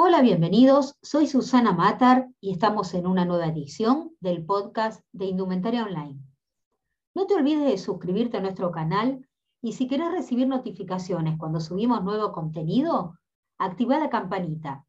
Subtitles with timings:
[0.00, 0.96] Hola, bienvenidos.
[1.02, 6.20] Soy Susana Matar y estamos en una nueva edición del podcast de Indumentaria Online.
[7.16, 9.28] No te olvides de suscribirte a nuestro canal
[9.60, 13.18] y si querés recibir notificaciones cuando subimos nuevo contenido,
[13.58, 14.86] activa la campanita.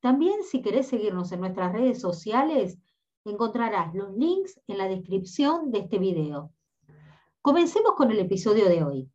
[0.00, 2.78] También si querés seguirnos en nuestras redes sociales,
[3.26, 6.50] encontrarás los links en la descripción de este video.
[7.42, 9.10] Comencemos con el episodio de hoy.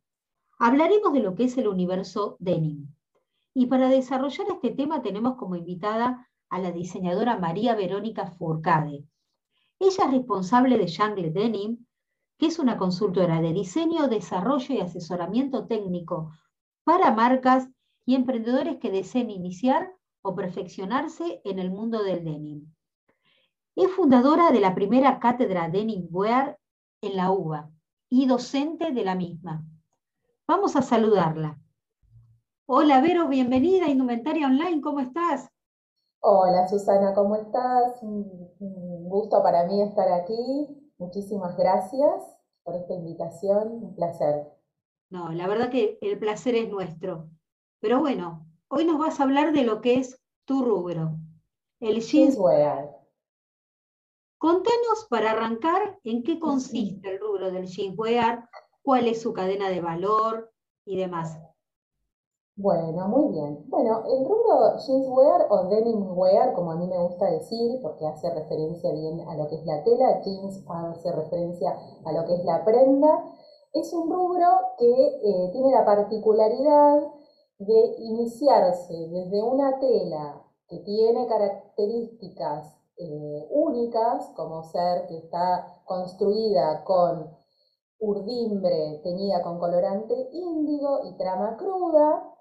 [0.60, 2.95] Hablaremos de lo que es el universo denim.
[3.58, 9.06] Y para desarrollar este tema tenemos como invitada a la diseñadora María Verónica Furcade.
[9.78, 11.86] Ella es responsable de Jungle Denim,
[12.36, 16.32] que es una consultora de diseño, desarrollo y asesoramiento técnico
[16.84, 17.66] para marcas
[18.04, 22.70] y emprendedores que deseen iniciar o perfeccionarse en el mundo del denim.
[23.74, 26.58] Es fundadora de la primera cátedra Denim Wear
[27.00, 27.70] en la UBA
[28.10, 29.64] y docente de la misma.
[30.46, 31.58] Vamos a saludarla.
[32.68, 35.48] Hola Vero, bienvenida a Indumentaria Online, ¿cómo estás?
[36.18, 38.02] Hola Susana, ¿cómo estás?
[38.02, 40.66] Un gusto para mí estar aquí.
[40.98, 42.24] Muchísimas gracias
[42.64, 44.48] por esta invitación, un placer.
[45.10, 47.30] No, la verdad que el placer es nuestro.
[47.78, 51.12] Pero bueno, hoy nos vas a hablar de lo que es tu rubro,
[51.78, 52.90] el jeanswear.
[54.38, 58.50] Contanos para arrancar en qué consiste el rubro del jeanswear,
[58.82, 60.52] cuál es su cadena de valor
[60.84, 61.38] y demás.
[62.58, 63.66] Bueno, muy bien.
[63.68, 68.90] Bueno, el rubro jeanswear o denimwear, como a mí me gusta decir, porque hace referencia
[68.92, 72.64] bien a lo que es la tela, jeans hace referencia a lo que es la
[72.64, 73.24] prenda,
[73.74, 74.46] es un rubro
[74.78, 77.02] que eh, tiene la particularidad
[77.58, 86.84] de iniciarse desde una tela que tiene características eh, únicas, como ser que está construida
[86.84, 87.36] con
[87.98, 92.32] urdimbre teñida con colorante índigo y trama cruda,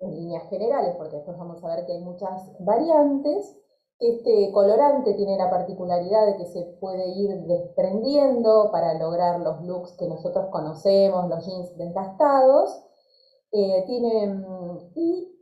[0.00, 3.56] en líneas generales, porque después vamos a ver que hay muchas variantes.
[3.98, 9.92] Este colorante tiene la particularidad de que se puede ir desprendiendo para lograr los looks
[9.98, 12.82] que nosotros conocemos, los jeans desgastados.
[13.52, 13.84] Eh,
[14.94, 15.36] y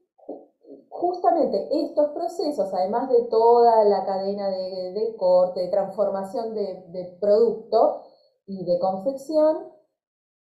[0.89, 8.03] justamente estos procesos, además de toda la cadena de, corte, de transformación de, de producto
[8.47, 9.73] y de confección,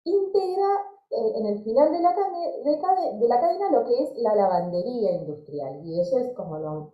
[0.04, 5.80] integra en el final de la, de, la cadena lo que es la lavandería industrial.
[5.84, 6.92] Y eso es como lo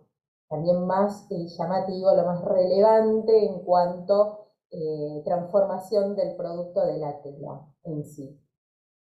[0.49, 7.21] también más eh, llamativo, lo más relevante en cuanto eh, transformación del producto de la
[7.21, 8.39] tela en sí.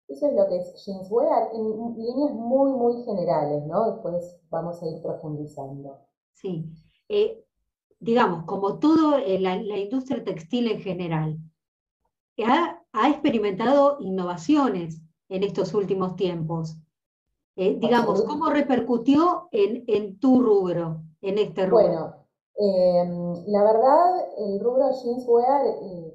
[0.07, 3.93] Eso es lo que es jeanswear en líneas muy, muy generales, ¿no?
[3.93, 5.99] Después vamos a ir profundizando.
[6.33, 6.69] Sí.
[7.09, 7.45] Eh,
[8.01, 11.39] digamos, como todo la, la industria textil en general,
[12.45, 16.77] ha, experimentado innovaciones en estos últimos tiempos.
[17.57, 21.85] Eh, digamos, ¿cómo repercutió en, tu rubro, en este rubro?
[21.85, 22.15] Bueno,
[22.57, 26.15] em, la verdad, el rubro jeanswear eh,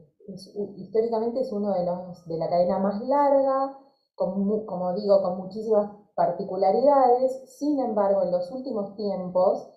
[0.77, 3.77] históricamente es uno de los de la cadena más larga,
[4.15, 7.43] como digo, con muchísimas particularidades.
[7.59, 9.69] Sin embargo, en los últimos tiempos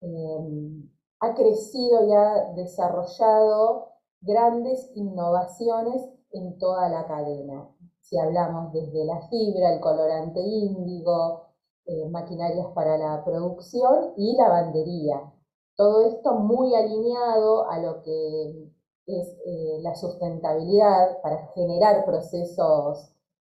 [0.00, 6.02] em, ha crecido y ha desarrollado grandes innovaciones
[6.32, 7.68] en toda la cadena.
[8.00, 11.48] Si hablamos desde la fibra, el colorante índigo,
[11.86, 15.32] eh, maquinarias para la producción y lavandería.
[15.76, 18.72] Todo esto muy alineado a lo que
[19.06, 23.14] es eh, la sustentabilidad para generar procesos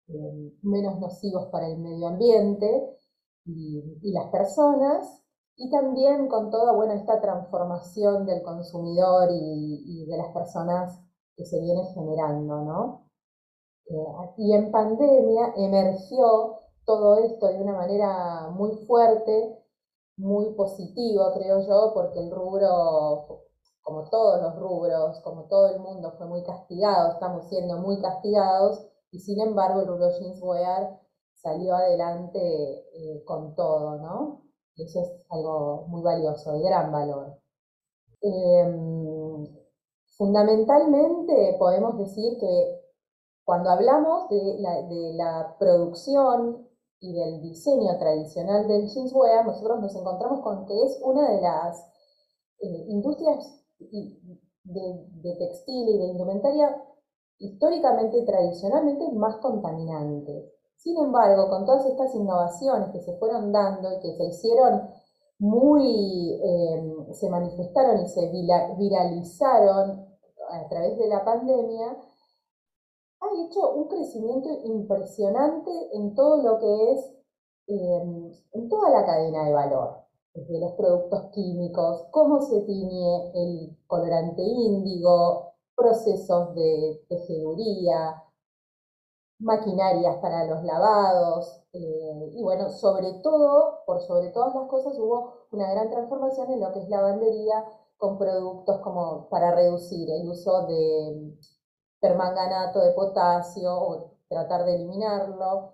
[0.08, 2.94] eh, menos nocivos para el medio ambiente
[3.46, 5.22] y las personas
[5.58, 11.00] y también con toda bueno, esta transformación del consumidor y, de las personas
[11.38, 13.08] que se viene generando, ¿no?
[13.86, 19.56] Eh, y en pandemia emergió todo esto de una manera muy fuerte,
[20.16, 23.44] muy positiva, creo yo, porque el rubro,
[23.82, 28.84] como todos los rubros, como todo el mundo, fue muy castigado, estamos siendo muy castigados,
[29.12, 31.00] y sin embargo el rubro jeanswear
[31.34, 34.42] salió adelante eh, con todo, ¿no?
[34.76, 37.38] Eso es algo muy valioso, de gran valor.
[38.20, 38.97] Em,
[40.18, 42.78] fundamentalmente podemos decir que
[43.44, 44.58] cuando hablamos de
[45.14, 46.68] la, producción
[47.00, 51.80] y del diseño tradicional del jeanswear, nosotros nos encontramos con que es una de las
[52.60, 56.76] eh, industrias de, textil y de indumentaria
[57.38, 60.52] históricamente tradicionalmente más contaminantes.
[60.76, 64.90] Sin embargo, con todas estas innovaciones que se fueron dando y que se hicieron
[65.38, 68.28] muy, em, se manifestaron y se
[68.76, 70.07] viralizaron
[70.50, 71.96] a través de la pandemia,
[73.20, 77.12] ha hecho un crecimiento impresionante en todo lo que es,
[77.66, 80.08] em, en toda la cadena de valor.
[80.34, 88.22] desde los productos químicos, cómo se tiñe el colorante índigo, procesos de tejeduría,
[89.40, 95.32] maquinarias para los lavados, eh, y bueno, sobre todo, por sobre todas las cosas, hubo
[95.52, 97.64] una gran transformación en lo que es lavandería
[97.98, 101.36] con productos como para reducir el uso de
[102.00, 105.72] permanganato de potasio o tratar de eliminarlo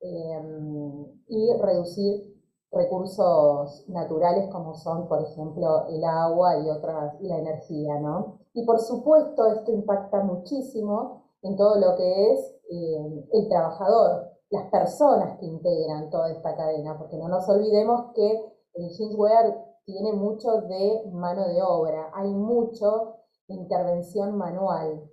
[0.00, 2.32] em, y reducir
[2.70, 8.40] recursos naturales como son, por ejemplo, el agua y otras, la energía, ¿no?
[8.52, 14.70] Y por supuesto esto impacta muchísimo en todo lo que es em, el trabajador, las
[14.70, 20.62] personas que integran toda esta cadena, porque no nos olvidemos que el jeanswear tiene mucho
[20.62, 23.16] de mano de obra, hay mucho
[23.48, 25.10] intervención manual.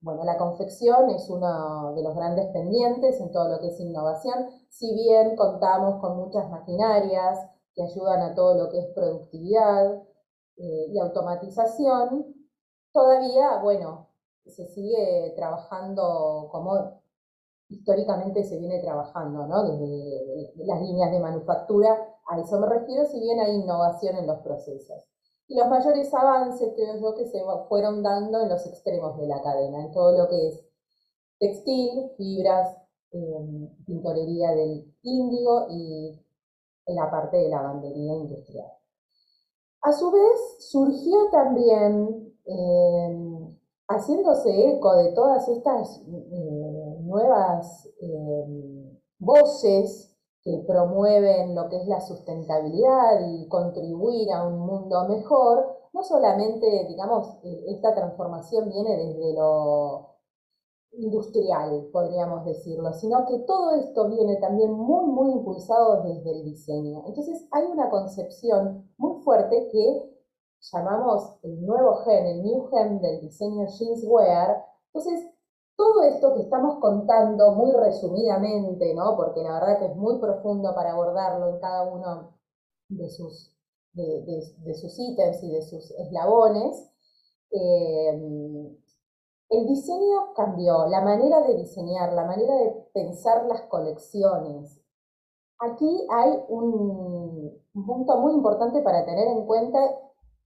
[0.00, 4.46] Bueno, la confección es uno de los grandes pendientes en todo lo que es innovación,
[4.70, 7.38] si bien contamos con muchas maquinarias
[7.74, 10.02] que ayudan a todo lo que es productividad
[10.56, 12.34] eh, y automatización,
[12.92, 14.08] todavía, bueno,
[14.46, 17.00] se sigue trabajando como
[17.68, 19.62] históricamente se viene trabajando, ¿no?
[19.62, 24.38] Desde las líneas de manufactura, a eso me refiero, si bien hay innovación en los
[24.38, 25.04] procesos.
[25.48, 29.42] Y los mayores avances, creo yo, que se fueron dando en los extremos de la
[29.42, 30.64] cadena, en todo lo que es
[31.40, 32.76] textil, fibras,
[33.10, 36.20] em, tintorería del índigo y
[36.86, 38.70] en la parte de lavandería industrial.
[39.82, 50.09] A su vez, surgió también, em, haciéndose eco de todas estas eh, nuevas em, voces
[50.42, 56.86] que promueven lo que es la sustentabilidad y contribuir a un mundo mejor, no solamente,
[56.88, 60.10] digamos, e, esta transformación viene desde lo
[60.92, 67.04] industrial, podríamos decirlo, sino que todo esto viene también muy, muy impulsado desde el diseño.
[67.06, 70.10] Entonces hay una concepción muy fuerte que
[70.72, 74.64] llamamos el nuevo gen, el new gen del diseño jeanswear.
[74.92, 75.30] Entonces
[75.80, 79.16] todo esto que estamos contando muy resumidamente, ¿no?
[79.16, 82.36] porque la verdad que es muy profundo para abordarlo en cada uno
[82.90, 83.56] de sus,
[83.94, 86.92] de, sus ítems y de sus eslabones,
[87.52, 88.12] eh,
[89.48, 94.82] el diseño cambió, la manera de diseñar, la manera de pensar las colecciones.
[95.60, 99.78] Aquí hay un, un punto muy importante para tener en cuenta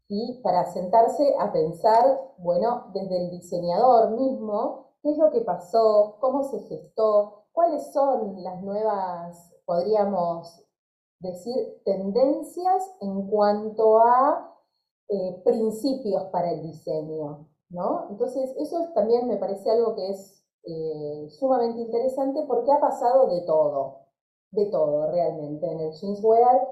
[0.07, 6.17] y para sentarse a pensar, bueno, desde el diseñador mismo, qué es lo que pasó,
[6.19, 10.65] cómo se gestó, cuáles son las nuevas, podríamos
[11.21, 14.51] decir, tendencias en cuanto a
[15.11, 18.07] eh, principios para el diseño, ¿no?
[18.09, 23.43] Entonces, eso también me parece algo que es eh, sumamente interesante porque ha pasado de
[23.43, 24.07] todo,
[24.53, 26.67] de todo realmente en el jeanswear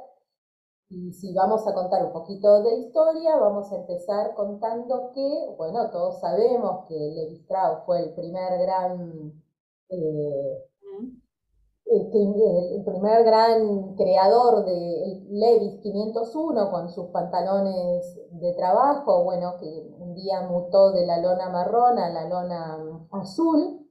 [0.94, 5.90] y si vamos a contar un poquito de historia, vamos a empezar contando que, bueno,
[5.90, 9.32] todos sabemos que Levi Strauss fue el primer gran,
[9.88, 10.68] eh,
[11.86, 20.14] el primer gran creador de Levi's 501 con sus pantalones de trabajo, bueno, que un
[20.14, 23.88] día mutó de la lona marrón a la lona azul,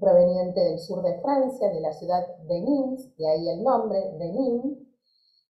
[0.00, 4.32] proveniente del sur de Francia, de la ciudad de Nîmes, de ahí el nombre, de
[4.32, 4.83] Nîmes.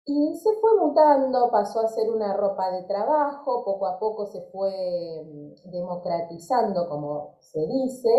[0.04, 4.40] Y se fue mutando, pasó a ser una ropa de trabajo, poco a poco se
[4.50, 4.72] fue
[5.24, 8.10] mm, democratizando, como se dice,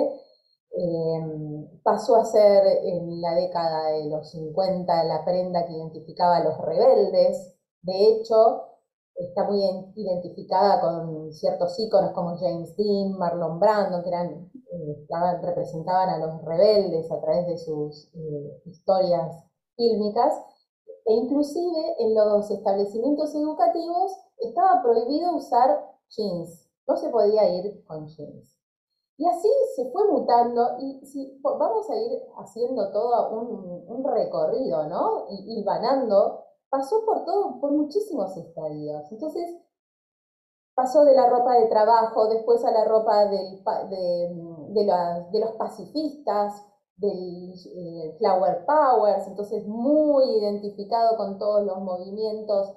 [0.72, 6.44] em, pasó a ser en la década de los 50 la prenda que identificaba a
[6.44, 8.68] los rebeldes, de hecho
[9.16, 9.62] está muy
[9.96, 15.08] identificada con ciertos íconos como James Dean, Marlon Brando, que eran, eh,
[15.42, 19.44] representaban a los rebeldes a través de sus eh, historias
[19.76, 20.34] fílmicas,
[21.12, 28.08] e inclusive en los establecimientos educativos estaba prohibido usar jeans, no se podía ir con
[28.08, 28.58] jeans.
[29.18, 35.26] Y así se fue mutando y si, vamos a ir haciendo todo un, recorrido, ¿no?
[35.30, 35.66] Y, y
[36.70, 39.12] pasó por todo, por muchísimos estadios.
[39.12, 39.54] Entonces,
[40.74, 43.62] pasó de la ropa de trabajo, después a la ropa de,
[44.70, 52.76] de los pacifistas, del eh, Flower Powers, entonces muy identificado con todos los movimientos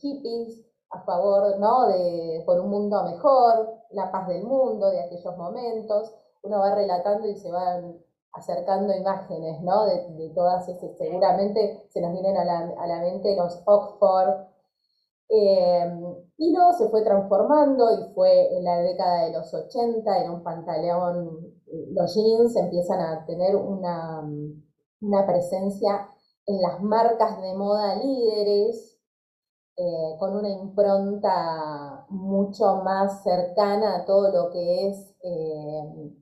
[0.00, 1.88] hippies a favor, ¿no?
[1.88, 6.14] De, por un mundo mejor, la paz del mundo, de aquellos momentos.
[6.42, 7.98] Uno va relatando y se van
[8.32, 9.86] acercando imágenes, ¿no?
[9.86, 14.46] De, todas esas, seguramente se nos vienen a la, mente los Oxford.
[15.28, 16.00] Eh,
[16.38, 20.42] y luego se fue transformando y fue en la década de los 80, era un
[20.42, 21.56] pantalón
[21.92, 24.22] los jeans empiezan a tener una,
[25.26, 26.08] presencia
[26.46, 28.98] en las marcas de moda líderes,
[29.76, 36.12] eh, con una impronta mucho más cercana a todo lo que es eh,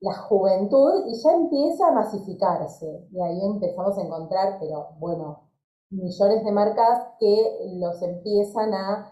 [0.00, 3.06] la juventud y ya empieza a masificarse.
[3.12, 5.43] Y ahí empezamos a encontrar, pero bueno,
[5.90, 9.10] millones de marcas que los empiezan a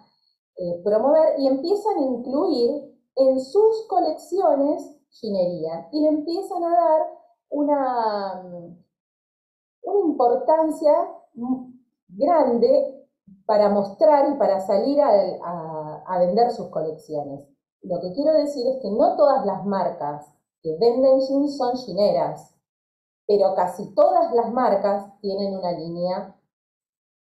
[0.57, 7.01] eh, promover y empiezan a incluir en sus colecciones ginería y le empiezan a dar
[7.51, 8.43] una,
[9.83, 10.93] una importancia
[12.09, 13.09] grande
[13.47, 17.47] para mostrar y para salir a, a vender sus colecciones.
[17.83, 22.55] Lo que quiero decir es que no todas las marcas que venden jeans son gineras,
[23.27, 26.37] pero casi todas las marcas tienen una línea,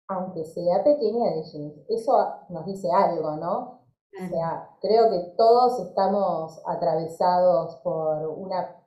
[0.08, 1.74] aunque sea pequeña, de jeans.
[1.88, 2.12] Eso
[2.48, 3.80] nos dice algo, ¿no?
[4.12, 8.82] O sea, creo que todos estamos atravesados por una,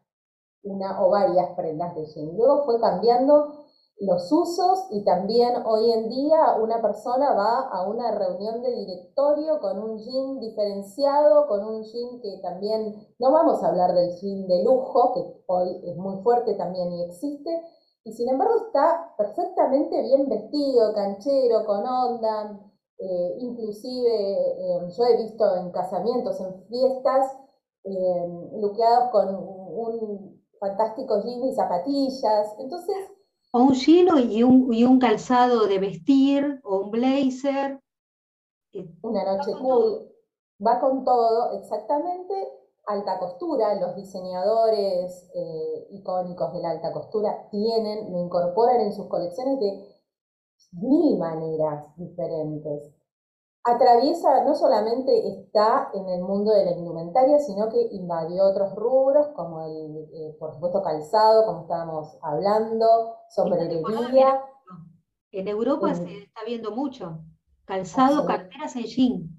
[0.64, 2.34] una o varias prendas de jeans.
[2.34, 3.66] Luego fue cambiando
[4.00, 9.60] los usos y también hoy en día una persona va a una reunión de directorio
[9.60, 14.48] con un jean diferenciado, con un jean que también, no vamos a hablar del jean
[14.48, 17.62] de lujo, que hoy es muy fuerte también y existe,
[18.10, 22.60] y sin embargo está perfectamente bien vestido, canchero, con onda,
[22.98, 27.38] eh, inclusive eh, yo he visto en casamientos, en fiestas,
[27.84, 28.28] eh,
[28.60, 32.96] luqueados con un fantástico jean y zapatillas, entonces
[33.52, 37.80] o un chino y un, y un calzado de vestir, o un blazer.
[39.02, 40.08] Una noche cool.
[40.66, 42.34] Va con todo, exactamente.
[42.90, 49.08] Alta costura, los diseñadores eh, icónicos de la alta costura tienen, lo incorporan en sus
[49.08, 49.96] colecciones de
[50.72, 52.92] mil maneras diferentes
[53.64, 59.28] atraviesa, no solamente está en el mundo de la indumentaria, sino que invadió otros rubros,
[59.36, 64.42] como el, eh, por supuesto, calzado, como estábamos hablando, sombrerería.
[65.32, 67.20] En Europa se está viendo mucho.
[67.66, 69.39] Calzado, carteras en jean.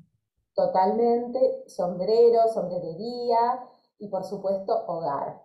[0.61, 3.67] Totalmente, sombrero, sombrerería
[3.99, 5.43] y por supuesto hogar.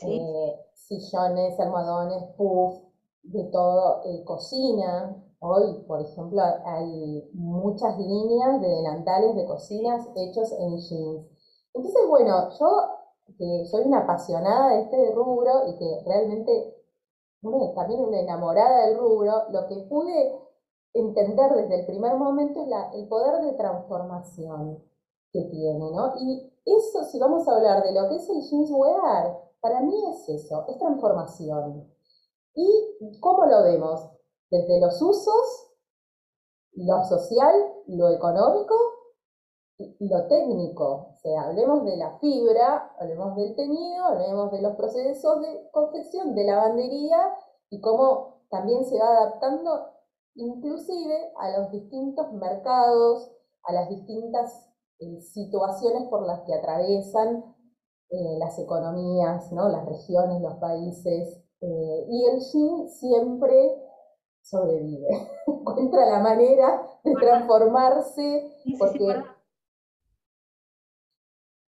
[0.00, 2.82] Eh, sillones, almohadones, puff,
[3.22, 10.50] de todo, eh, cocina, Hoy, por ejemplo, hay muchas líneas de delantales de cocinas hechos
[10.52, 11.26] en jeans.
[11.74, 12.66] Entonces, bueno, yo
[13.36, 16.74] que soy una apasionada de este rubro y que realmente
[17.74, 20.32] también una enamorada del rubro, lo que pude
[20.94, 24.82] entender desde el primer momento el poder de transformación
[25.32, 26.14] que tiene, ¿no?
[26.18, 30.28] Y eso, si vamos a hablar de lo que es el jeanswear, para mí es
[30.28, 31.92] eso, es transformación.
[32.54, 34.14] ¿Y cómo lo vemos?
[34.54, 35.70] desde los usos,
[36.74, 37.54] lo social,
[37.86, 38.74] lo económico
[39.78, 41.08] y lo técnico.
[41.14, 46.34] O sea, hablemos de la fibra, hablemos del teñido, hablemos de los procesos de confección,
[46.36, 47.36] de lavandería
[47.68, 49.93] y cómo también se va adaptando
[50.34, 53.30] inclusive a los distintos mercados,
[53.64, 57.54] a las distintas eh, situaciones por las que atraviesan
[58.10, 59.68] eh, las economías, ¿no?
[59.68, 61.40] las regiones, los países.
[61.60, 63.82] Eh, y el jean siempre
[64.42, 65.08] sobrevive,
[65.46, 69.22] encuentra la manera de transformarse, porque,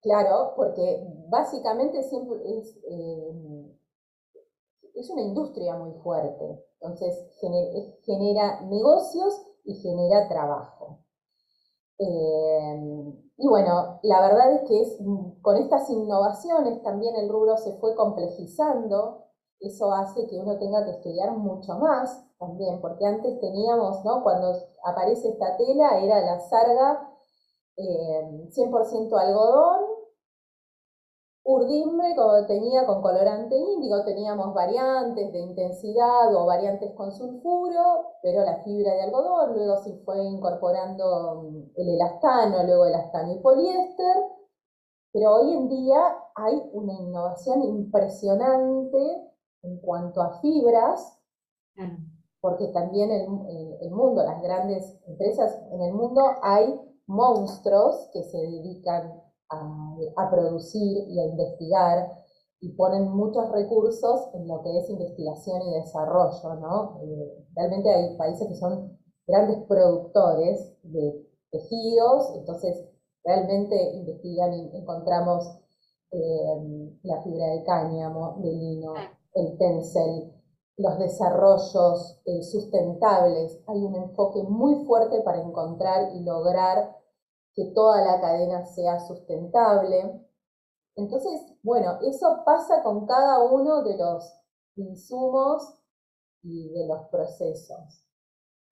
[0.02, 2.76] claro, porque básicamente siempre es,
[4.94, 11.00] es una industria muy fuerte, entonces genera, negocios y genera trabajo.
[11.98, 14.96] Eh, y bueno, la verdad es que
[15.42, 19.24] con estas innovaciones también el rubro se fue complejizando,
[19.60, 24.22] eso hace que uno tenga que estudiar mucho más también, porque antes teníamos, ¿no?
[24.22, 24.52] Cuando
[24.84, 27.10] aparece esta tela era la sarga
[27.76, 29.83] 100% eh, algodón,
[32.16, 38.62] como tenía con colorante índigo, teníamos variantes de intensidad o variantes con sulfuro, pero la
[38.62, 44.16] fibra de algodón, luego se fue incorporando mm, el elastano, luego elastano y poliéster,
[45.12, 49.30] pero hoy en día hay una innovación impresionante
[49.62, 51.20] en cuanto a fibras,
[52.40, 53.22] porque también el,
[53.80, 59.23] el, mundo, las grandes empresas en el mundo, hay monstruos que se dedican
[59.54, 62.24] a, a, producir y a investigar
[62.60, 67.00] y ponen muchos recursos en lo que es investigación y desarrollo, ¿no?
[67.02, 72.84] Eh, realmente hay países que son grandes productores de tejidos, entonces
[73.24, 75.58] realmente investigan y encontramos
[76.10, 78.94] eh, la fibra de cáñamo, de lino,
[79.34, 80.32] el tencel,
[80.76, 83.60] los desarrollos eh, sustentables.
[83.66, 86.96] Hay un enfoque muy fuerte para encontrar y lograr
[87.54, 90.20] que toda la cadena sea sustentable.
[90.96, 94.32] Entonces, bueno, eso pasa con cada uno de los
[94.76, 95.80] insumos
[96.42, 98.04] y de los procesos.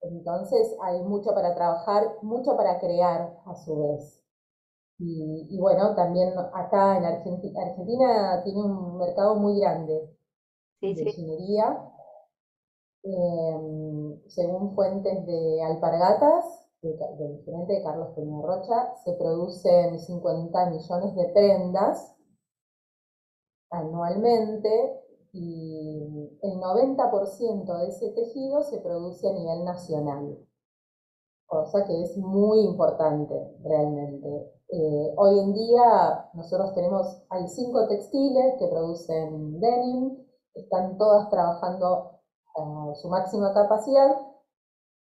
[0.03, 4.19] Entonces hay mucho para trabajar, mucho para crear a su vez.
[4.99, 10.17] Y, bueno, también acá en Argentina, Argentina tiene un mercado muy grande
[10.81, 11.93] de ingeniería.
[13.03, 16.45] Em, según fuentes de alpargatas,
[16.83, 22.17] del gerente Carlos Peña Rocha, se producen 50 millones de prendas
[23.71, 25.01] anualmente
[25.33, 30.39] y el 90% de ese tejido se produce a nivel nacional,
[31.47, 34.53] cosa que es muy importante realmente.
[34.69, 40.19] Eh, hoy en día nosotros tenemos, hay cinco textiles que producen denim,
[40.55, 42.21] están todas trabajando
[42.57, 44.32] a su máxima capacidad,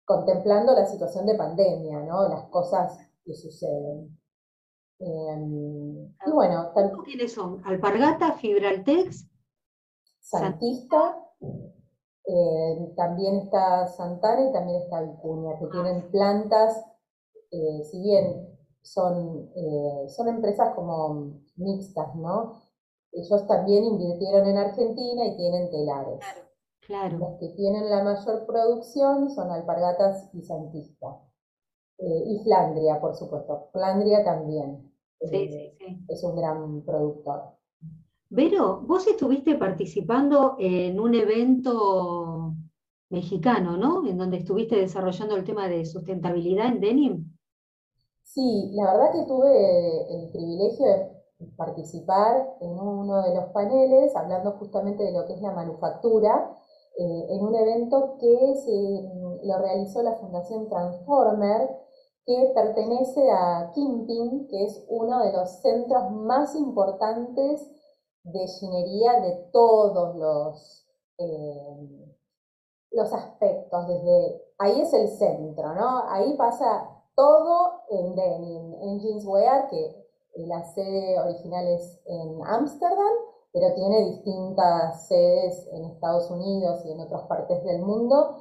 [0.04, 2.28] contemplando la situación de pandemia, ¿no?
[2.28, 4.18] Las cosas que suceden.
[4.98, 6.72] Em, y bueno,
[7.04, 7.60] ¿quiénes son?
[7.64, 9.28] Alpargata, Fibraltex,
[10.20, 11.18] Santista,
[12.24, 16.84] eh, también está Santana y también está Vicuña, que tienen plantas,
[17.50, 22.62] eh, si bien son, eh, son empresas como mixtas, ¿no?
[23.12, 26.18] Ellos también invirtieron en Argentina y tienen telares.
[26.20, 26.51] Claro.
[26.88, 31.20] Los que tienen la mayor producción son Alpargatas y Santista.
[31.98, 33.68] y Flandria, por supuesto.
[33.72, 34.92] Flandria también.
[35.20, 37.56] Es un gran productor.
[38.30, 42.54] Vero, vos estuviste participando en un evento
[43.10, 44.08] mexicano, ¿no?
[44.08, 47.36] En donde estuviste desarrollando el tema de sustentabilidad en denim.
[48.22, 54.52] Sí, la verdad que tuve el privilegio de participar en uno de los paneles hablando
[54.52, 56.56] justamente de lo que es la manufactura,
[56.98, 61.68] eh, en un evento que se, lo realizó la Fundación Transformer,
[62.24, 67.68] que pertenece a Kimping, que es uno de los centros más importantes
[68.24, 70.86] de ingeniería de todos los,
[71.18, 72.16] eh,
[72.92, 76.04] los aspectos, desde ahí es el centro, ¿no?
[76.08, 80.02] Ahí pasa todo en denim, en jeanswear, que
[80.36, 87.00] la sede original es en Ámsterdam, pero tiene distintas sedes en Estados Unidos y en
[87.00, 88.38] otras partes del mundo.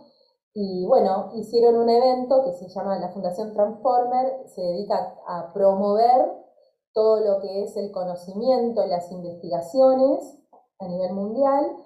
[0.54, 6.32] Y bueno, hicieron un evento que se llama la Fundación Transformer, se dedica a promover
[6.94, 10.38] todo lo que es el conocimiento, las investigaciones
[10.80, 11.78] a nivel mundial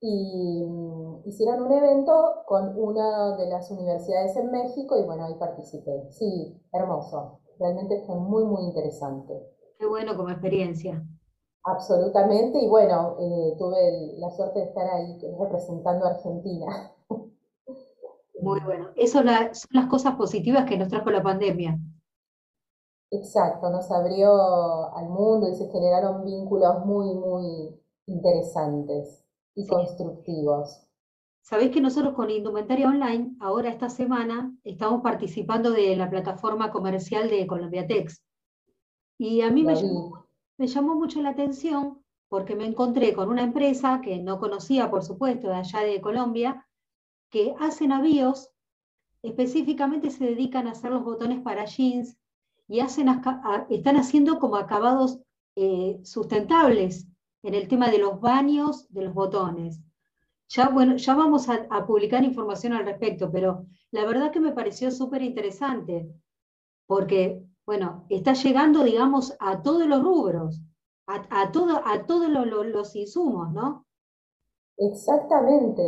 [0.00, 5.34] y mm, hicieron un evento con una de las universidades en México y bueno, ahí
[5.34, 6.08] participé.
[6.10, 9.34] Sí, hermoso, realmente fue muy, muy interesante.
[9.78, 11.04] Qué bueno como experiencia.
[11.68, 16.92] Absolutamente, y bueno, eh, tuve la suerte de estar ahí representando a Argentina.
[18.40, 18.90] Muy bueno.
[18.94, 21.76] Eso son las cosas positivas que nos trajo la pandemia.
[23.10, 29.24] Exacto, nos abrió al mundo y se generaron vínculos muy, muy interesantes
[29.54, 30.86] y constructivos.
[31.40, 37.28] Sabéis que nosotros con Indumentaria Online, ahora esta semana, estamos participando de la plataforma comercial
[37.28, 38.22] de Colombiatex.
[39.18, 40.25] Y a mí me llamó,
[40.58, 45.04] me llamó, mucho la atención porque me encontré con una empresa que no conocía, por
[45.04, 46.66] supuesto, de allá de Colombia,
[47.30, 48.50] que hace navíos,
[49.22, 52.16] específicamente se dedican a hacer los botones para jeans,
[52.68, 53.08] y hacen,
[53.70, 55.20] están haciendo como acabados
[55.54, 57.06] eh, sustentables
[57.42, 59.80] en el tema de los baños, de los botones.
[60.48, 64.90] Ya, bueno, ya vamos a, publicar información al respecto, pero la verdad que me pareció
[64.90, 66.08] súper interesante,
[66.86, 70.62] porque, bueno, está llegando, digamos, a todos los rubros,
[71.06, 73.84] a, todo, a todos los insumos, ¿no?
[74.78, 75.82] Exactamente.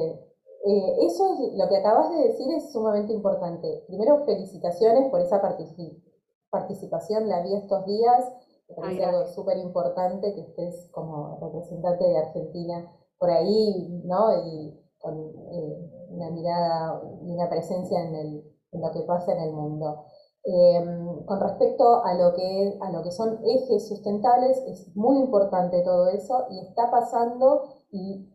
[0.64, 3.84] Eh, eso es lo que acabas de decir es sumamente importante.
[3.86, 6.08] Primero, felicitaciones por esa participación
[6.50, 8.32] participación, la vi estos días,
[8.68, 14.46] me parece algo súper importante que estés como representante de Argentina por ahí, ¿no?
[14.46, 15.14] Y con
[15.52, 20.04] eh, una mirada y una presencia en, el, en, lo que pasa en el mundo.
[20.50, 25.82] Em, con respecto a lo, que, a lo que son ejes sustentables, es muy importante
[25.82, 28.26] todo eso y está pasando y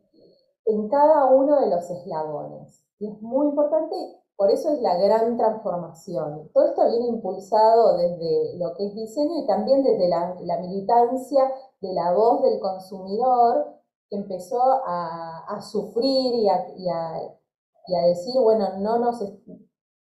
[0.65, 2.85] en cada uno de los eslabones.
[2.99, 3.95] Y es muy importante
[4.35, 6.51] por eso es la gran transformación.
[6.53, 11.93] Todo esto viene impulsado desde lo que es diseño y también desde la, militancia de
[11.93, 13.73] la voz del consumidor
[14.09, 19.23] que empezó a, sufrir y a, decir, bueno, no nos,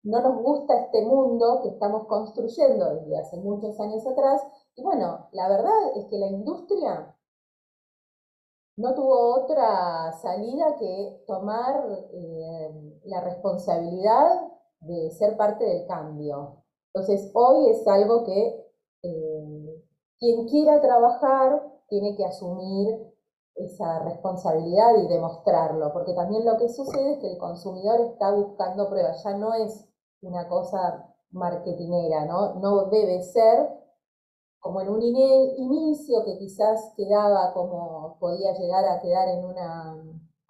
[0.03, 4.41] no nos gusta este mundo que estamos construyendo desde hace muchos años atrás.
[4.75, 7.15] Y bueno, la verdad es que la industria
[8.77, 11.83] no tuvo otra salida que tomar
[12.13, 16.63] eh, la responsabilidad de ser parte del cambio.
[16.93, 18.71] Entonces, hoy es algo que
[19.03, 19.83] eh,
[20.17, 23.09] quien quiera trabajar tiene que asumir
[23.55, 28.89] esa responsabilidad y demostrarlo, porque también lo que sucede es que el consumidor está buscando
[28.89, 29.88] pruebas, ya no es
[30.21, 32.55] una cosa marketinera, ¿no?
[32.55, 33.69] No debe ser
[34.59, 40.03] como en un inicio que quizás quedaba como podía llegar a quedar en una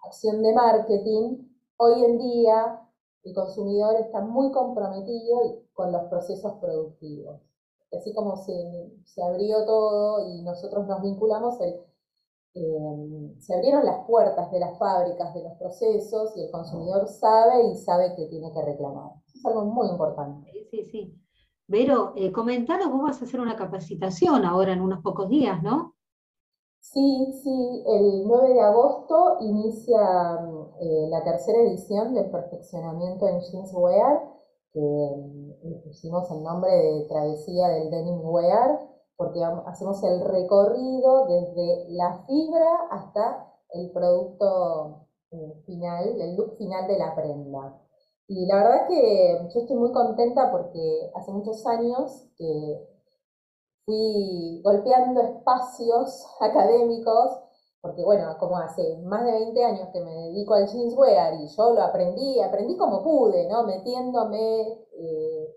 [0.04, 2.88] acción de marketing, hoy en día
[3.22, 7.40] el consumidor está muy comprometido con los procesos productivos.
[7.92, 14.60] Así como se, abrió todo y nosotros nos vinculamos, eh, se abrieron las puertas de
[14.60, 19.12] las fábricas, de los procesos, y el consumidor sabe y sabe que tiene que reclamar.
[19.40, 20.50] Es algo muy importante.
[20.52, 21.20] Sí, sí, sí.
[21.66, 25.94] Vero, eh, comentanos, vos vas a hacer una capacitación ahora en unos pocos días, ¿no?
[26.80, 29.98] Sí, sí, el 9 de agosto inicia
[30.78, 34.28] eh, la tercera edición del perfeccionamiento en jeanswear,
[34.74, 34.80] que
[35.62, 38.78] le pusimos el nombre de Travesía del Denim Wear,
[39.16, 46.86] porque hacemos el recorrido desde la fibra hasta el producto eh, final, el look final
[46.86, 47.80] de la prenda.
[48.30, 52.88] Y la verdad que yo estoy muy contenta porque hace muchos años que
[53.84, 57.40] fui golpeando espacios académicos,
[57.80, 61.72] porque bueno, como hace más de 20 años que me dedico al jeanswear y yo
[61.74, 63.64] lo aprendí, aprendí como pude, ¿no?
[63.64, 65.56] Metiéndome eh,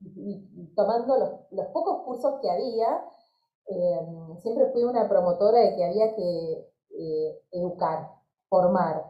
[0.00, 1.16] y, tomando
[1.52, 3.00] los, pocos cursos que había,
[3.66, 4.08] eh,
[4.40, 8.10] siempre fui una promotora de que había que eh, educar,
[8.48, 9.04] formar.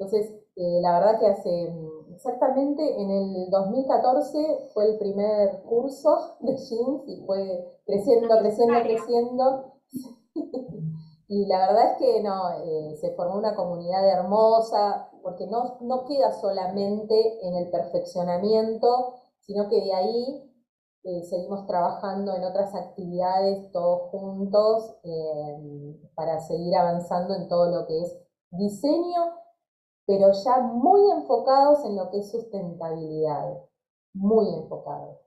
[0.00, 1.72] Entonces, la verdad que hace
[2.18, 9.72] exactamente en el 2014 fue el primer curso de jeans y fue creciendo, creciendo, creciendo.
[11.28, 16.04] y la verdad es que no, eh, se formó una comunidad hermosa, porque no, no
[16.06, 20.52] queda solamente en el perfeccionamiento, sino que de ahí
[21.04, 27.86] eh, seguimos trabajando en otras actividades todos juntos eh, para seguir avanzando en todo lo
[27.86, 28.18] que es
[28.50, 29.37] diseño
[30.08, 33.58] pero ya muy enfocados en lo que es sustentabilidad,
[34.14, 35.18] muy enfocados.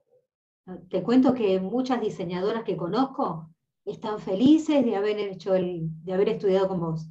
[0.90, 3.48] Te cuento que muchas diseñadoras que conozco
[3.84, 7.08] están felices de haber hecho el, de haber estudiado con vos.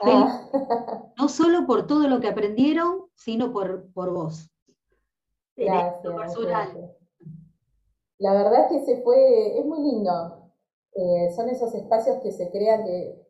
[0.00, 0.48] Ah.
[1.18, 4.48] No solo por todo lo que aprendieron, sino por, por vos.
[5.56, 6.02] Gracias,
[8.18, 10.48] La verdad es que se fue, es muy lindo.
[10.94, 13.20] Eh, son esos espacios que se crean que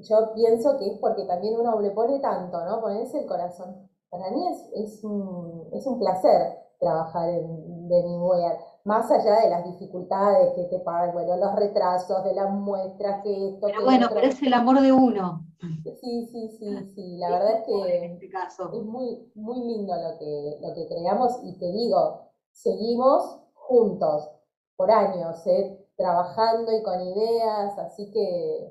[0.00, 2.80] yo pienso que es porque también uno le pone tanto, ¿no?
[2.80, 3.88] Ponerse el corazón.
[4.10, 9.64] Para mí es, es, un, es un placer trabajar en Denimwear, más allá de las
[9.64, 13.66] dificultades que te pagan, bueno, los retrasos de las muestras, que esto...
[13.66, 15.42] Pero bueno, pero es el amor de uno.
[16.00, 20.58] Sí, sí, sí, sí, la verdad es que este es muy, muy lindo lo que,
[20.60, 24.30] lo que creamos y te digo, seguimos juntos
[24.76, 25.82] por años, ¿eh?
[25.96, 28.70] trabajando y con ideas, así que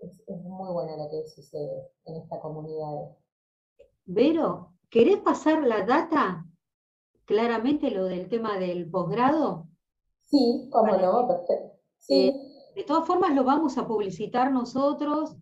[0.00, 3.16] es, muy bueno lo que sucede en esta comunidad.
[4.04, 6.44] Vero, ¿querés pasar la data?
[7.24, 9.66] Claramente lo del tema del posgrado.
[10.22, 11.78] Sí, cómo no, perfecto.
[11.98, 12.28] Sí.
[12.28, 15.36] Eh, de todas formas lo vamos a publicitar nosotros.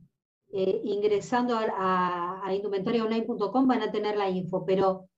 [0.52, 5.08] Eh, ingresando a, a, indumentariaonline.com van a tener la info, pero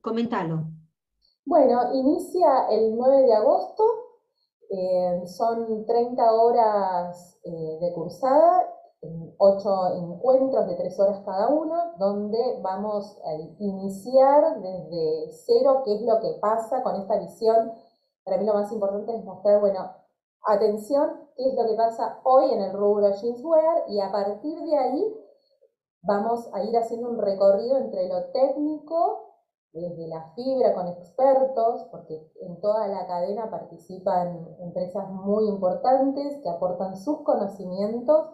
[0.00, 0.68] coméntalo.
[1.44, 3.84] Bueno, inicia el 9 de agosto
[4.70, 8.74] eh, son 30 horas eh, de cursada,
[9.38, 16.02] 8 encuentros de 3 horas cada uno, donde vamos a iniciar desde cero qué es
[16.02, 17.72] lo que pasa con esta visión.
[18.24, 19.90] Para mí lo más importante es mostrar, bueno,
[20.44, 24.76] atención, qué es lo que pasa hoy en el rubro jeanswear y a partir de
[24.76, 25.14] ahí
[26.02, 29.27] vamos a ir haciendo un recorrido entre lo técnico
[29.72, 36.48] desde la fibra con expertos, porque en toda la cadena participan empresas muy importantes que
[36.48, 38.30] aportan sus conocimientos,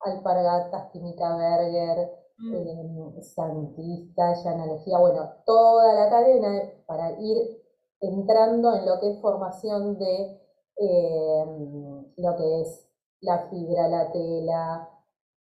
[0.00, 2.54] Alpargatas, Química Berger, mm.
[2.54, 7.62] eh, Santista, Yanalogía, bueno, toda la cadena para ir
[8.00, 10.40] entrando en lo que es formación de
[10.78, 11.44] eh,
[12.16, 12.88] lo que es
[13.20, 14.88] la fibra, la tela,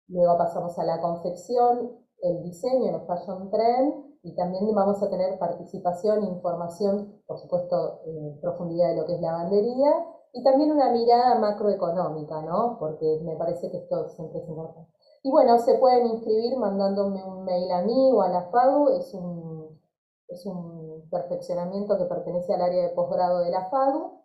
[0.08, 5.39] luego pasamos a la confección, el diseño, los fashion trend, y también vamos a tener
[5.39, 8.01] participación información, por supuesto,
[8.41, 9.91] profundidad de lo que es la bandería
[10.34, 12.77] y también una mirada macroeconómica, ¿no?
[12.79, 14.91] Porque me parece que esto siempre es importante.
[15.23, 19.13] Y bueno, se pueden inscribir mandándome un mail a mí o a la FADU, es
[19.13, 19.79] un,
[20.27, 24.19] es un perfeccionamiento que pertenece al área de posgrado de la FADU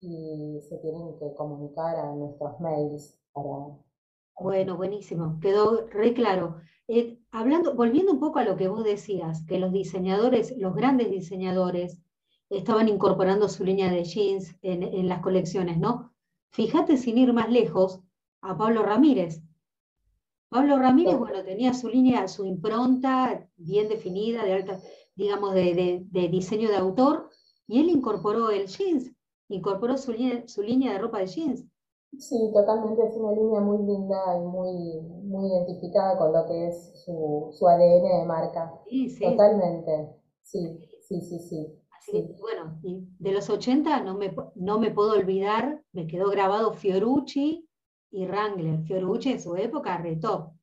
[0.00, 3.78] y se tienen que comunicar a nuestros mails para...
[4.38, 6.56] Bueno, buenísimo, quedó re claro.
[6.88, 11.10] Eh, hablando, volviendo un poco a lo que vos decías, que los diseñadores, los grandes
[11.10, 12.00] diseñadores,
[12.50, 16.12] estaban incorporando su línea de jeans en, las colecciones, ¿no?
[16.50, 18.00] Fíjate sin ir más lejos,
[18.42, 19.40] a Pablo Ramírez.
[20.50, 24.80] Pablo Ramírez, bueno, tenía su línea, su impronta bien definida, de alta,
[25.14, 27.30] digamos, de, diseño de autor,
[27.66, 29.10] y él incorporó el jeans,
[29.48, 30.14] incorporó su,
[30.46, 31.64] su línea de ropa de jeans.
[32.18, 36.92] Sí, totalmente, es una línea muy linda y muy, muy identificada con lo que es
[37.04, 38.72] su, su ADN de marca.
[38.88, 39.24] Sí, sí.
[39.24, 41.80] Totalmente, sí, sí, sí, sí.
[41.98, 46.72] Así que, bueno, de los 80 no me, no me puedo olvidar, me quedó grabado
[46.72, 47.68] Fiorucci
[48.10, 48.82] y Wrangler.
[48.84, 50.54] Fiorucci en su época retó.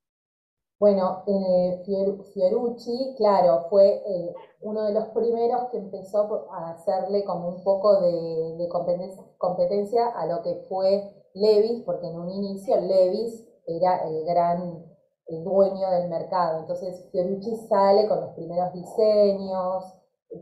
[0.79, 7.49] Bueno, eh, Fiorucci, claro, fue eh, uno de los primeros que empezó a hacerle como
[7.49, 12.79] un poco de, de competencia, competencia a lo que fue Levis, porque en un inicio
[12.79, 14.85] Levis era el gran
[15.27, 16.59] dueño del mercado.
[16.59, 19.85] Entonces Fiorucci sale con los primeros diseños,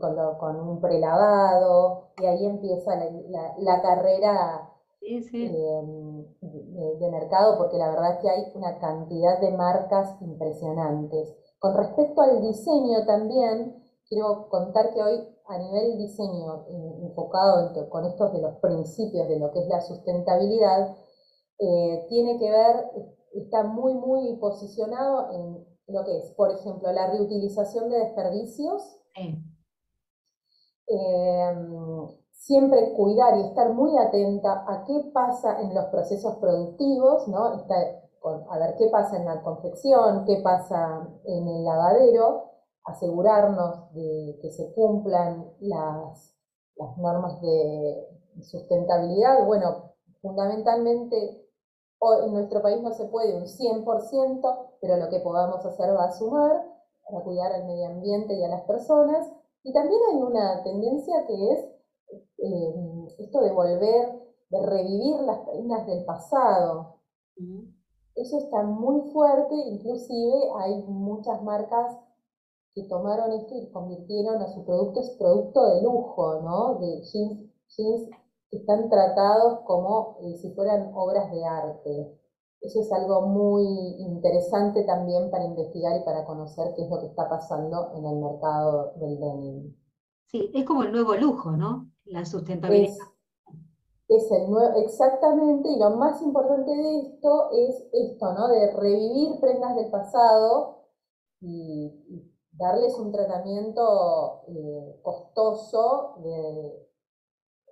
[0.00, 2.94] con, con un prelavado, y ahí empieza
[3.58, 4.70] la, carrera
[5.02, 11.34] em, de, mercado, porque la verdad es que hay una cantidad de marcas impresionantes.
[11.58, 18.04] Con respecto al diseño también, quiero contar que hoy a nivel diseño eh, enfocado con
[18.04, 20.96] estos de los principios de lo que es la sustentabilidad,
[21.58, 22.90] eh, tiene que ver,
[23.34, 28.96] está muy, muy posicionado en lo que es, por ejemplo, la reutilización de desperdicios.
[30.86, 37.44] Em, siempre cuidar y estar muy atenta a qué pasa en los procesos productivos, ¿no?
[37.44, 42.49] a ver qué pasa en la confección, qué pasa en el lavadero,
[42.84, 46.36] asegurarnos de que se cumplan las,
[46.96, 48.08] normas de
[48.40, 49.44] sustentabilidad.
[49.46, 51.46] Bueno, fundamentalmente
[52.24, 56.12] en nuestro país no se puede un 100%, pero lo que podamos hacer va a
[56.12, 56.64] sumar
[57.06, 59.30] para cuidar al medio ambiente y a las personas.
[59.62, 61.64] Y también hay una tendencia que es
[62.38, 62.74] eh,
[63.18, 66.96] esto de volver, de revivir las prendas del pasado.
[68.14, 71.98] Eso está muy fuerte, inclusive hay muchas marcas
[72.74, 76.78] que tomaron esto y convirtieron a su producto, es producto de lujo, ¿no?
[76.78, 78.10] De jeans, jeans
[78.50, 82.16] que están tratados como eh, si fueran obras de arte.
[82.60, 83.64] Eso es algo muy
[83.98, 88.16] interesante también para investigar y para conocer qué es lo que está pasando en el
[88.16, 89.76] mercado del denim.
[90.26, 91.90] Sí, es como el nuevo lujo, ¿no?
[92.04, 92.94] La sustentabilidad.
[94.08, 98.48] Es, el nuevo, exactamente, y lo más importante de esto es esto, ¿no?
[98.48, 100.80] De revivir prendas del pasado
[101.40, 102.29] y
[102.60, 106.86] darles un tratamiento eh, costoso de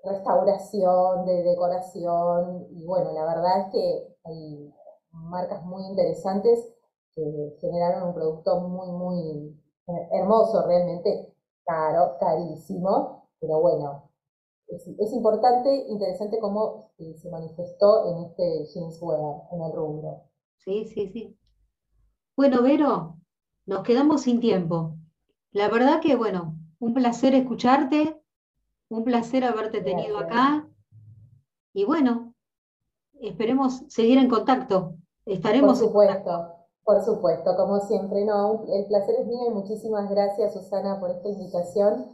[0.03, 4.75] restauración, de decoración, y bueno, la verdad es que hay
[5.11, 6.75] marcas muy interesantes
[7.15, 9.61] que generaron un producto muy, muy
[10.13, 14.11] hermoso, realmente caro, carísimo, pero bueno,
[14.69, 20.25] es, importante, interesante cómo eh, se manifestó en este jeanswear, en el rubro.
[20.59, 21.39] Sí, sí, sí.
[22.37, 23.17] Bueno, Vero,
[23.69, 24.97] nos quedamos sin tiempo.
[25.53, 28.19] La verdad que, bueno, un placer escucharte,
[28.89, 30.67] un placer haberte tenido acá.
[31.75, 32.35] Y bueno,
[33.21, 34.95] esperemos seguir en contacto.
[35.27, 35.79] Estaremos.
[35.79, 38.25] Por supuesto, por supuesto, como siempre.
[38.25, 42.07] No, el placer es mío y muchísimas gracias, Susana, por esta invitación.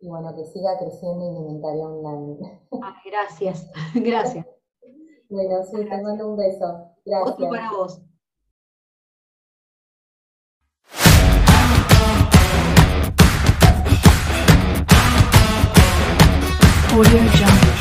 [0.00, 2.60] Y bueno, que siga creciendo Indumentaria Online.
[3.04, 4.44] gracias, gracias.
[5.30, 6.90] bueno, sí, te mando un beso.
[7.04, 7.32] Gracias.
[7.32, 8.02] Otro para vos.
[16.96, 17.75] Audio Jungle.